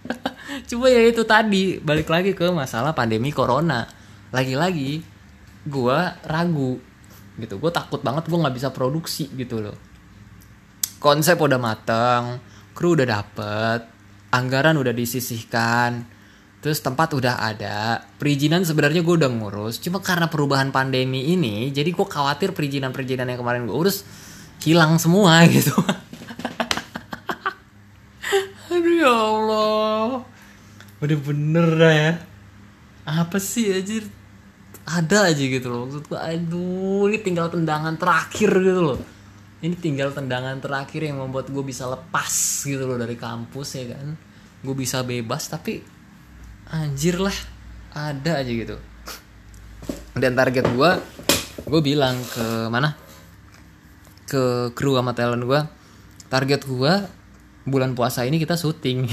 [0.70, 3.88] Coba ya itu tadi balik lagi ke masalah pandemi corona.
[4.36, 5.02] Lagi-lagi
[5.66, 6.78] gue ragu
[7.40, 7.56] gitu.
[7.58, 9.78] Gue takut banget gue nggak bisa produksi gitu loh.
[11.02, 12.44] Konsep udah mateng
[12.76, 13.80] kru udah dapet
[14.32, 16.08] anggaran udah disisihkan
[16.62, 21.90] terus tempat udah ada perizinan sebenarnya gue udah ngurus cuma karena perubahan pandemi ini jadi
[21.90, 24.06] gue khawatir perizinan perizinan yang kemarin gue urus
[24.62, 25.74] hilang semua gitu.
[28.72, 30.24] Aduh ya allah.
[31.02, 32.12] Udah bener dah ya.
[33.04, 34.06] Apa sih anjir?
[34.86, 39.00] Ada aja gitu loh maksud gue aduh ini tinggal tendangan terakhir gitu loh.
[39.62, 44.14] Ini tinggal tendangan terakhir yang membuat gue bisa lepas gitu loh dari kampus ya kan.
[44.62, 45.82] Gue bisa bebas tapi
[46.72, 47.36] anjir lah
[47.92, 48.80] ada aja gitu.
[50.16, 50.92] Dan target gue
[51.68, 52.96] gue bilang ke mana?
[54.26, 55.62] Ke kru sama talent gue
[56.32, 56.94] target gue
[57.68, 59.04] bulan puasa ini kita syuting.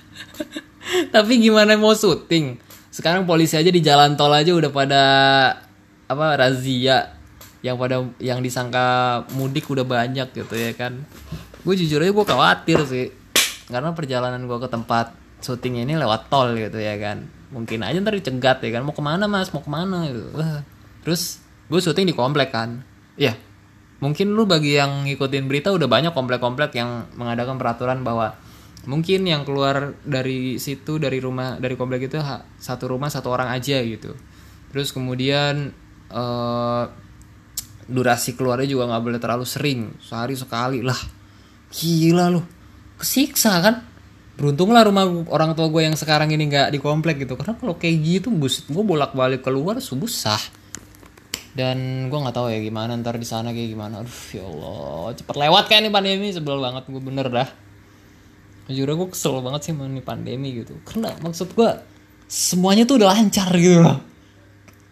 [1.14, 2.60] Tapi gimana mau syuting?
[2.92, 5.02] Sekarang polisi aja di jalan tol aja udah pada
[6.04, 7.16] apa razia.
[7.60, 8.86] Yang pada yang disangka
[9.36, 11.00] mudik udah banyak gitu ya kan.
[11.64, 13.08] Gue jujur aja gue khawatir sih
[13.70, 17.26] karena perjalanan gue ke tempat syuting ini lewat tol gitu ya kan.
[17.50, 18.82] Mungkin aja ntar dicegat ya kan.
[18.86, 19.50] Mau ke mana mas?
[19.50, 20.30] Mau ke mana gitu.
[21.02, 22.84] Terus gue syuting di komplek kan.
[23.18, 23.36] Ya
[24.00, 28.32] mungkin lu bagi yang ngikutin berita udah banyak komplek-komplek yang mengadakan peraturan bahwa
[28.88, 32.16] mungkin yang keluar dari situ dari rumah dari komplek itu
[32.56, 34.16] satu rumah satu orang aja gitu.
[34.72, 35.68] Terus kemudian
[36.08, 36.84] uh,
[37.90, 39.80] durasi keluarnya juga nggak boleh terlalu sering.
[40.00, 40.96] Sehari sekali lah.
[41.70, 42.60] Gila loh
[43.00, 43.80] kesiksa kan
[44.40, 47.36] beruntunglah rumah orang tua gue yang sekarang ini nggak di komplek gitu.
[47.36, 50.40] Karena kalau kayak gitu buset gue bolak balik keluar susah
[51.52, 54.00] dan gue nggak tahu ya gimana ntar di sana kayak gimana.
[54.00, 57.48] Aduh ya allah cepet lewat kayak nih pandemi sebel banget gue bener dah.
[58.72, 60.72] Jujur gue kesel banget sih mengenai pandemi gitu.
[60.88, 61.70] Karena maksud gue
[62.24, 64.00] semuanya tuh udah lancar gitu loh.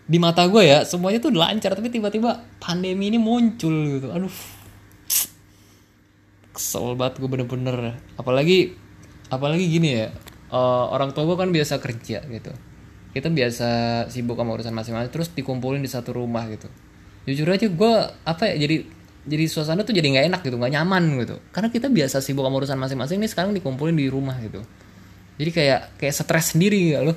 [0.04, 4.12] Di mata gue ya semuanya tuh udah lancar tapi tiba-tiba pandemi ini muncul gitu.
[4.12, 4.36] Aduh.
[6.52, 7.96] Kesel banget gue bener-bener.
[8.18, 8.87] Apalagi
[9.28, 10.08] apalagi gini ya
[10.52, 12.52] uh, orang tua gue kan biasa kerja gitu.
[13.08, 13.68] Kita biasa
[14.12, 16.68] sibuk sama urusan masing-masing terus dikumpulin di satu rumah gitu.
[17.28, 17.92] Jujur aja gue
[18.24, 18.76] apa ya jadi
[19.28, 21.36] jadi suasana tuh jadi nggak enak gitu nggak nyaman gitu.
[21.52, 24.64] Karena kita biasa sibuk sama urusan masing-masing nih sekarang dikumpulin di rumah gitu.
[25.38, 27.14] Jadi kayak kayak stres sendiri ya lo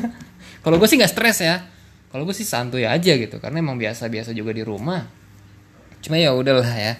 [0.64, 1.56] kalau gue sih nggak stres ya.
[2.14, 5.02] Kalau gue sih santuy aja gitu karena emang biasa-biasa juga di rumah.
[5.98, 6.94] Cuma ya udahlah ya.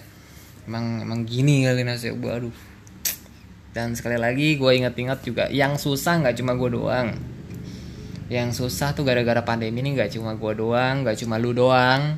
[0.67, 2.55] Emang emang gini kali nasib gue aduh
[3.75, 7.11] dan sekali lagi gue ingat-ingat juga yang susah nggak cuma gue doang.
[8.31, 12.15] Yang susah tuh gara-gara pandemi ini nggak cuma gue doang nggak cuma lu doang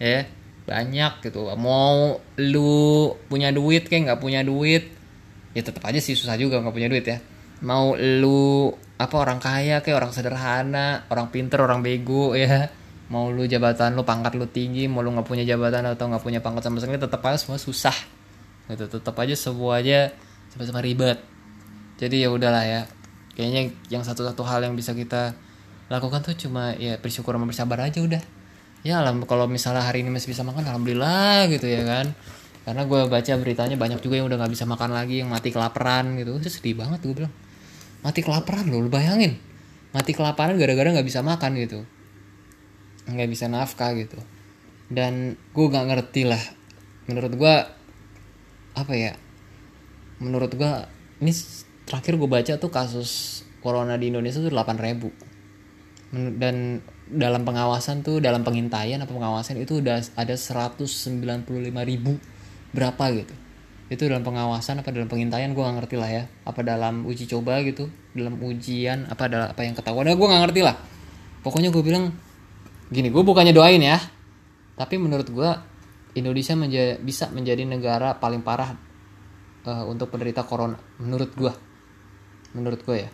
[0.00, 0.24] ya.
[0.64, 1.44] Banyak gitu.
[1.60, 4.88] Mau lu punya duit kayak nggak punya duit
[5.52, 7.20] ya tetap aja sih susah juga nggak punya duit ya.
[7.60, 12.72] Mau lu apa orang kaya kayak orang sederhana orang pinter orang bego ya.
[13.12, 16.40] Mau lu jabatan lu pangkat lu tinggi mau lu nggak punya jabatan atau nggak punya
[16.40, 17.92] pangkat sama sekali tetap aja semua susah.
[18.72, 18.88] Gitu.
[18.88, 20.23] Tetap aja semuanya
[20.54, 21.18] sama-sama ribet.
[21.98, 22.86] Jadi ya udahlah ya.
[23.34, 25.34] Kayaknya yang satu-satu hal yang bisa kita
[25.90, 28.22] lakukan tuh cuma ya bersyukur sama bersabar aja udah.
[28.86, 32.14] Ya alam kalau misalnya hari ini masih bisa makan alhamdulillah gitu ya kan.
[32.62, 36.14] Karena gue baca beritanya banyak juga yang udah nggak bisa makan lagi yang mati kelaparan
[36.14, 36.38] gitu.
[36.38, 37.34] Itu sedih banget gue bilang.
[38.06, 39.36] Mati kelaparan loh lu bayangin.
[39.90, 41.82] Mati kelaparan gara-gara nggak bisa makan gitu.
[43.10, 44.22] Nggak bisa nafkah gitu.
[44.86, 46.40] Dan gue nggak ngerti lah.
[47.10, 47.54] Menurut gue
[48.74, 49.14] apa ya
[50.22, 50.72] menurut gue
[51.22, 51.32] ini
[51.86, 55.10] terakhir gue baca tuh kasus corona di Indonesia tuh 8 ribu.
[56.14, 56.78] Dan
[57.10, 60.86] dalam pengawasan tuh dalam pengintaian apa pengawasan itu udah ada 195
[61.84, 62.18] ribu
[62.70, 63.34] berapa gitu.
[63.90, 66.24] Itu dalam pengawasan apa dalam pengintaian gue nggak ngerti lah ya.
[66.46, 70.42] Apa dalam uji coba gitu dalam ujian apa adalah apa yang ketahuan ya gue nggak
[70.48, 70.76] ngerti lah.
[71.42, 72.14] Pokoknya gue bilang
[72.92, 73.96] gini gue bukannya doain ya
[74.76, 75.50] tapi menurut gue
[76.14, 78.76] Indonesia menja bisa menjadi negara paling parah
[79.64, 81.52] uh, untuk penderita corona menurut gue
[82.54, 83.10] menurut gue ya.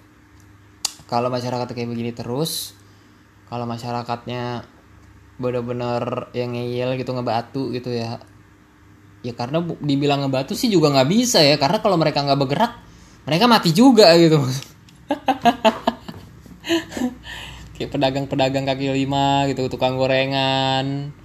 [1.08, 2.76] Kalau masyarakat kayak begini terus
[3.50, 4.62] kalau masyarakatnya
[5.40, 8.20] bener-bener yang ngeyel gitu ngebatu gitu ya
[9.24, 12.72] ya karena dibilang ngebatu sih juga nggak bisa ya karena kalau mereka nggak bergerak
[13.24, 14.38] mereka mati juga gitu.
[17.74, 21.16] Kayak pedagang-pedagang kaki lima gitu tukang gorengan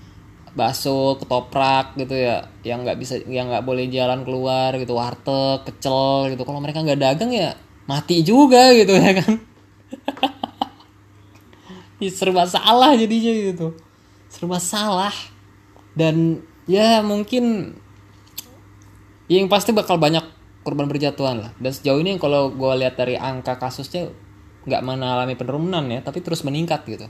[0.56, 6.32] bakso ketoprak gitu ya yang nggak bisa yang nggak boleh jalan keluar gitu warteg pecel
[6.32, 6.48] gitu.
[6.48, 7.54] Kalau mereka nggak dagang ya
[7.86, 9.32] mati juga gitu ya kan?
[12.16, 13.76] Serba salah jadinya gitu.
[14.32, 15.14] Serba salah.
[15.96, 17.76] Dan ya mungkin
[19.26, 20.24] yang pasti bakal banyak
[20.62, 21.52] korban berjatuhan lah.
[21.58, 24.12] Dan sejauh ini kalau gue lihat dari angka kasusnya
[24.66, 27.06] nggak mengalami penurunan ya tapi terus meningkat gitu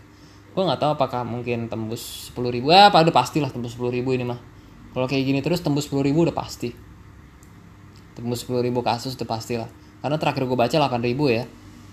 [0.56, 2.72] gue nggak tahu apakah mungkin tembus sepuluh ribu.
[2.72, 4.40] Ya apa udah pasti lah tembus sepuluh ribu ini mah.
[4.96, 6.72] Kalau kayak gini terus tembus sepuluh ribu udah pasti.
[8.16, 9.68] Tembus sepuluh ribu kasus udah pasti lah.
[10.00, 11.44] Karena terakhir gue baca delapan ribu ya.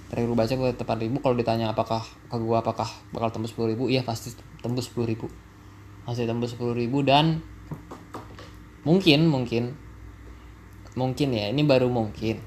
[0.07, 1.17] Terakhir gue baca gue delapan ribu.
[1.19, 4.31] Kalau ditanya apakah ke gue apakah bakal tembus sepuluh ribu iya pasti
[4.63, 5.27] tembus sepuluh ribu.
[6.07, 7.43] Masih tembus sepuluh ribu dan
[8.87, 9.75] mungkin mungkin
[10.95, 12.39] mungkin ya ini baru mungkin.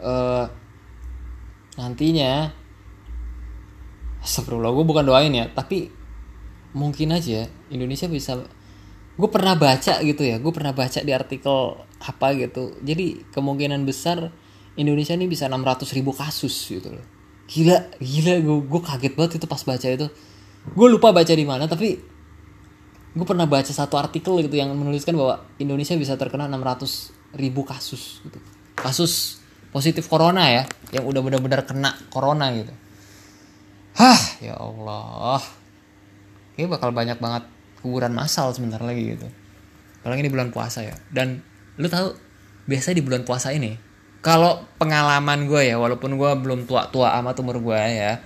[0.00, 0.48] Uh,
[1.76, 2.63] nantinya
[4.24, 5.92] Astagfirullah gue bukan doain ya tapi
[6.72, 8.40] mungkin aja Indonesia bisa
[9.14, 12.74] gue pernah baca gitu ya gue pernah baca di artikel apa gitu.
[12.80, 14.32] Jadi kemungkinan besar
[14.74, 17.04] Indonesia ini bisa 600 ribu kasus gitu loh.
[17.46, 20.06] Gila gila gue gue kaget banget itu pas baca itu.
[20.72, 22.00] Gue lupa baca di mana tapi
[23.14, 28.24] gue pernah baca satu artikel gitu yang menuliskan bahwa Indonesia bisa terkena 600 ribu kasus
[28.26, 28.40] gitu.
[28.74, 32.74] Kasus positif corona ya yang udah benar-benar kena corona gitu
[33.94, 35.38] Hah, ya Allah.
[36.58, 37.46] Ini bakal banyak banget
[37.82, 39.26] kuburan massal sebentar lagi gitu.
[40.02, 40.94] Apalagi ini bulan puasa ya.
[41.10, 41.42] Dan
[41.78, 42.14] lu tahu
[42.64, 43.76] biasa di bulan puasa ini
[44.24, 48.16] kalau pengalaman gue ya walaupun gue belum tua-tua amat umur gue ya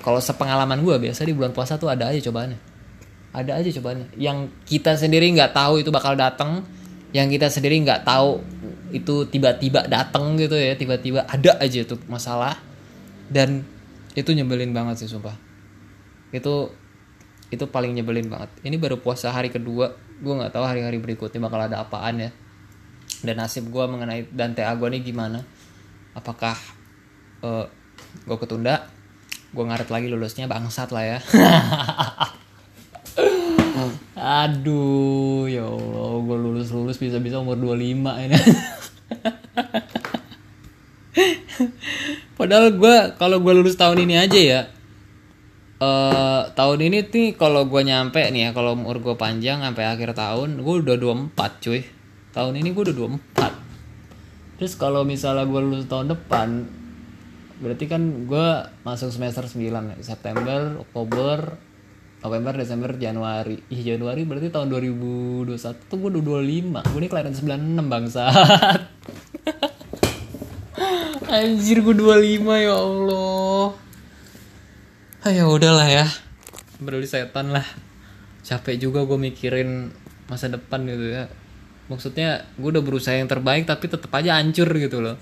[0.00, 2.56] kalau sepengalaman gue biasa di bulan puasa tuh ada aja cobaannya
[3.36, 6.64] ada aja cobaannya yang kita sendiri nggak tahu itu bakal datang
[7.12, 8.40] yang kita sendiri nggak tahu
[8.96, 12.56] itu tiba-tiba datang gitu ya tiba-tiba ada aja tuh masalah
[13.28, 13.68] dan
[14.16, 15.36] itu nyebelin banget sih sumpah.
[16.32, 16.72] Itu
[17.52, 18.48] itu paling nyebelin banget.
[18.64, 19.92] Ini baru puasa hari kedua.
[20.18, 22.30] Gue nggak tahu hari-hari berikutnya bakal ada apaan ya.
[23.20, 25.44] Dan nasib gue mengenai Dante Agua ini gimana.
[26.16, 26.56] Apakah
[27.44, 27.66] uh, eh,
[28.24, 28.88] gue ketunda?
[29.52, 31.18] Gue ngaret lagi lulusnya bangsat lah ya.
[34.16, 36.10] Aduh ya Allah.
[36.24, 38.36] Gue lulus lulus bisa bisa umur 25 ini
[42.46, 44.60] Padahal gue kalau gue lulus tahun ini aja ya.
[45.82, 50.14] Uh, tahun ini nih kalau gue nyampe nih ya kalau umur gue panjang sampai akhir
[50.14, 51.82] tahun gue udah 24 cuy.
[52.30, 52.96] Tahun ini gue udah
[53.42, 56.70] 24 terus kalau misalnya gue lulus tahun depan
[57.60, 58.46] berarti kan gue
[58.86, 61.58] masuk semester 9 September Oktober
[62.22, 63.58] November Desember Januari.
[63.74, 65.50] Ih Januari berarti tahun 2021
[65.90, 68.80] tuh gue udah 25 gue ini kelahiran 96 bangsat
[71.26, 73.66] Anjir gue 25 ya Allah.
[75.24, 76.06] Ah ya udahlah ya.
[76.78, 77.64] Berarti setan lah.
[78.46, 79.90] Capek juga gue mikirin
[80.28, 81.26] masa depan gitu ya.
[81.88, 85.16] Maksudnya gue udah berusaha yang terbaik tapi tetap aja hancur gitu loh.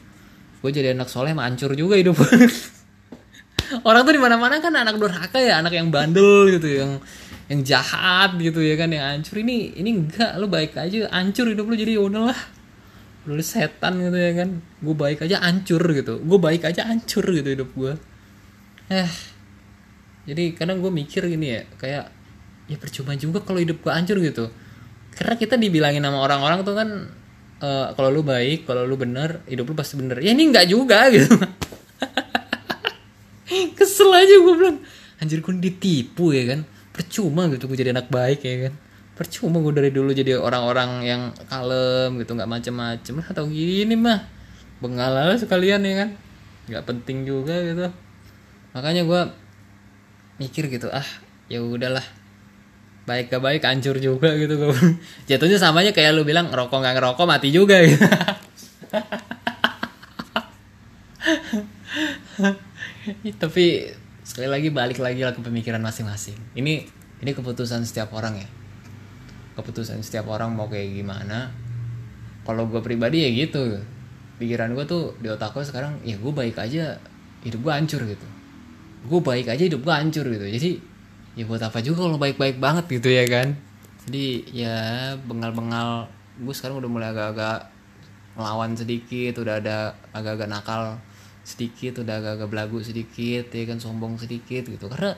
[0.60, 2.18] Gue jadi anak soleh mah hancur juga hidup.
[3.88, 7.00] Orang tuh di mana-mana kan anak durhaka ya, anak yang bandel gitu, yang
[7.48, 11.68] yang jahat gitu ya kan yang hancur ini ini enggak lo baik aja hancur hidup
[11.68, 12.38] lo jadi ya udahlah
[13.24, 14.60] lu setan gitu ya kan.
[14.80, 16.20] Gue baik aja hancur gitu.
[16.20, 17.96] Gue baik aja hancur gitu hidup gue
[18.92, 19.08] eh
[20.24, 22.04] jadi kadang gue mikir gini ya kayak
[22.68, 24.48] ya percuma juga kalau hidup gue hancur gitu.
[25.12, 26.88] Karena kita dibilangin sama orang-orang tuh kan
[27.60, 30.20] uh, kalau lu baik kalau lu bener hidup lu pasti bener.
[30.24, 31.32] Ya ini enggak juga gitu.
[33.76, 34.78] Kesel aja gue bilang.
[35.20, 36.60] Anjir gue ditipu ya kan.
[36.92, 38.83] Percuma gitu gue jadi anak baik ya kan
[39.14, 43.14] percuma gue dari dulu jadi orang-orang yang kalem gitu nggak macem-macem.
[43.22, 44.26] Lah atau gini mah.
[44.82, 46.10] Bengal sekalian ya kan?
[46.66, 47.86] Nggak penting juga gitu.
[48.74, 49.20] Makanya gue
[50.42, 51.06] mikir gitu ah
[51.46, 52.02] ya udahlah.
[53.04, 54.58] Baik gak baik hancur juga gitu.
[54.58, 54.74] Gue
[55.30, 57.78] jatuhnya samanya kayak lu bilang ngerokok nggak ngerokok mati juga.
[57.86, 58.02] Gitu
[63.40, 66.34] tapi sekali lagi balik lagi lah ke pemikiran masing-masing.
[66.58, 66.82] Ini
[67.22, 68.48] ini keputusan setiap orang ya
[69.54, 71.50] keputusan setiap orang mau kayak gimana.
[72.44, 73.80] Kalau gue pribadi ya gitu.
[74.36, 76.98] Pikiran gue tuh di otak gue sekarang ya gue baik aja
[77.46, 78.26] hidup gue hancur gitu.
[79.06, 80.46] Gue baik aja hidup gue hancur gitu.
[80.46, 80.70] Jadi
[81.34, 83.54] ya buat apa juga kalau baik-baik banget gitu ya kan.
[84.04, 84.76] Jadi ya
[85.24, 86.10] bengal-bengal
[86.42, 87.70] gue sekarang udah mulai agak-agak
[88.34, 90.98] melawan sedikit udah ada agak-agak nakal
[91.46, 94.90] sedikit udah agak-agak belagu sedikit ya kan sombong sedikit gitu.
[94.90, 95.14] Karena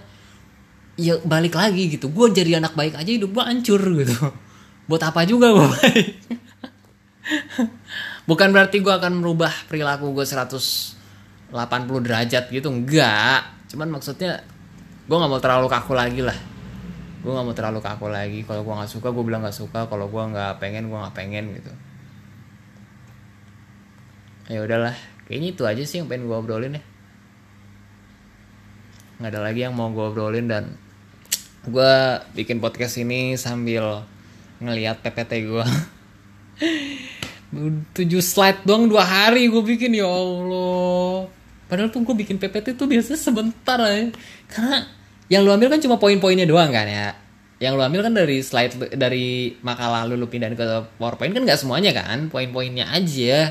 [0.97, 2.09] ya balik lagi gitu.
[2.11, 4.17] Gue jadi anak baik aja hidup gue hancur gitu.
[4.89, 6.09] Buat apa juga gue baik?
[8.29, 10.97] Bukan berarti gue akan merubah perilaku gue 180
[12.03, 13.71] derajat gitu enggak.
[13.71, 14.43] Cuman maksudnya
[15.07, 16.35] gue nggak mau terlalu kaku lagi lah.
[17.23, 18.41] Gue nggak mau terlalu kaku lagi.
[18.43, 19.87] Kalau gue nggak suka gue bilang nggak suka.
[19.87, 21.73] Kalau gue nggak pengen gue nggak pengen gitu.
[24.51, 24.95] Ya udahlah.
[25.27, 26.83] Kayaknya itu aja sih yang pengen gue obrolin ya.
[29.19, 30.79] Nggak ada lagi yang mau gue obrolin dan
[31.67, 31.95] gue
[32.39, 34.07] bikin podcast ini sambil
[34.63, 35.67] ngelihat PPT gue
[36.63, 41.27] 7 slide doang dua hari gue bikin ya Allah.
[41.67, 44.15] Padahal tuh gue bikin PPT tuh biasanya sebentar aja
[44.47, 44.87] karena
[45.27, 47.19] yang lu ambil kan cuma poin-poinnya doang kan ya.
[47.59, 50.67] Yang lu ambil kan dari slide dari makalah lu lu pindahin ke
[51.03, 53.51] PowerPoint kan nggak semuanya kan poin-poinnya aja.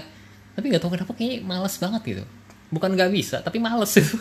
[0.56, 2.24] Tapi nggak tahu kenapa kayaknya males banget gitu.
[2.72, 3.92] Bukan nggak bisa tapi males.
[3.92, 4.16] Itu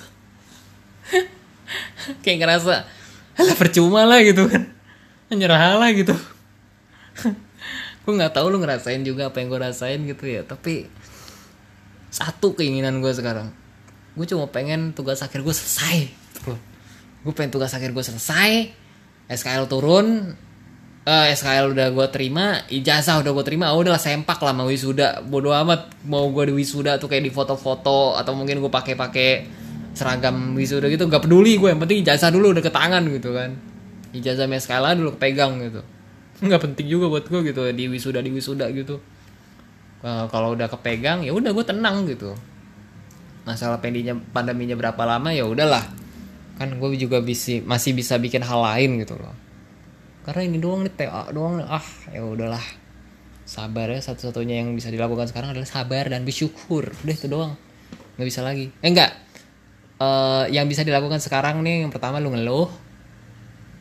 [2.26, 3.03] kayak ngerasa
[3.42, 4.70] lah percuma lah gitu kan.
[5.34, 6.14] Nyerah lah gitu.
[8.04, 10.46] Gue nggak tahu lu ngerasain juga apa yang gue rasain gitu ya.
[10.46, 10.86] Tapi
[12.12, 13.50] satu keinginan gue sekarang.
[14.14, 15.96] Gue cuma pengen tugas akhir gue selesai.
[17.24, 18.70] Gue pengen tugas akhir gue selesai
[19.24, 20.36] SKL turun
[21.08, 23.72] uh, eh, SKL udah gue terima ijazah udah gue terima.
[23.72, 25.24] Oh udah sempak lah mau wisuda.
[25.24, 26.04] Bodo amat.
[26.04, 29.30] Mau gue di wisuda tuh kayak di foto-foto atau mungkin gue pakai pakai
[29.94, 31.70] seragam wisuda gitu gak peduli gue.
[31.70, 33.54] Yang penting ijazah dulu udah ke tangan gitu kan.
[34.14, 35.80] Ijazah SKL dulu pegang gitu.
[36.46, 38.98] Nggak penting juga buat gue gitu di wisuda di wisuda gitu.
[40.04, 42.34] Uh, kalau udah kepegang ya udah gue tenang gitu.
[43.46, 45.86] Masalah pendinya pandeminya berapa lama ya udahlah.
[46.58, 49.32] Kan gue juga bisa masih bisa bikin hal lain gitu loh.
[50.26, 51.66] Karena ini doang nih TA doang nih.
[51.70, 52.64] Ah ya udahlah.
[53.44, 56.90] Sabar ya satu-satunya yang bisa dilakukan sekarang adalah sabar dan bersyukur.
[57.04, 57.52] Udah itu doang.
[58.16, 58.72] Nggak bisa lagi.
[58.80, 59.23] Eh enggak
[60.00, 62.70] uh, yang bisa dilakukan sekarang nih yang pertama lu ngeluh.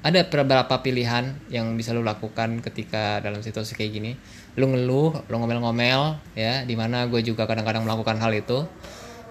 [0.03, 4.11] Ada beberapa pilihan yang bisa lu lakukan ketika dalam situasi kayak gini.
[4.59, 8.67] Lu ngeluh lu ngomel-ngomel ya di mana gue juga kadang-kadang melakukan hal itu.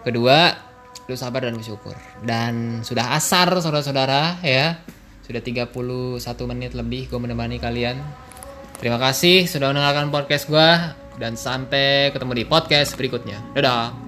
[0.01, 0.57] Kedua
[1.05, 1.93] lu sabar dan bersyukur.
[2.25, 4.81] Dan sudah asar saudara-saudara ya.
[5.23, 5.71] Sudah 31
[6.49, 8.01] menit lebih gue menemani kalian.
[8.81, 10.69] Terima kasih sudah mendengarkan podcast gue
[11.21, 13.39] dan sampai ketemu di podcast berikutnya.
[13.55, 14.02] Dadah